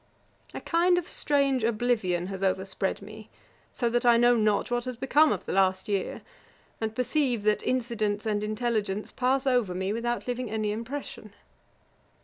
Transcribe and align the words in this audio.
A 0.55 0.61
kind 0.61 0.97
of 0.97 1.07
strange 1.07 1.63
oblivion 1.63 2.25
has 2.25 2.41
overspread 2.41 3.03
me, 3.03 3.29
so 3.71 3.87
that 3.91 4.03
I 4.03 4.17
know 4.17 4.35
not 4.35 4.71
what 4.71 4.85
has 4.85 4.95
become 4.95 5.31
of 5.31 5.45
the 5.45 5.51
last 5.51 5.87
year; 5.87 6.23
and 6.81 6.95
perceive 6.95 7.43
that 7.43 7.61
incidents 7.61 8.25
and 8.25 8.43
intelligence 8.43 9.11
pass 9.11 9.45
over 9.45 9.75
me, 9.75 9.93
without 9.93 10.27
leaving 10.27 10.49
any 10.49 10.71
impression.' 10.71 11.33